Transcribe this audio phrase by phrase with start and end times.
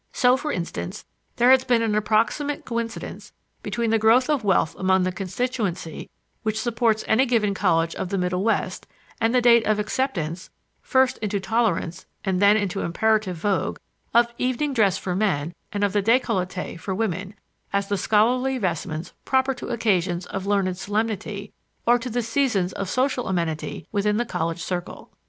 [0.13, 1.05] So, for instance,
[1.35, 6.09] there has been an approximate coincidence between the growth of wealth among the constituency
[6.41, 8.87] which supports any given college of the Middle West
[9.21, 10.49] and the date of acceptance
[10.81, 13.77] first into tolerance and then into imperative vogue
[14.11, 17.35] of evening dress for men and of the décolleté for women,
[17.71, 21.53] as the scholarly vestments proper to occasions of learned solemnity
[21.85, 25.11] or to the seasons of social amenity within the college circle.